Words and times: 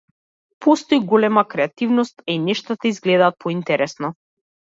Постои 0.65 1.01
голема 1.11 1.43
креативност, 1.51 2.15
а 2.19 2.23
и 2.27 2.39
нештата 2.47 2.87
изгледаат 2.93 3.39
поинтересно. 3.45 4.13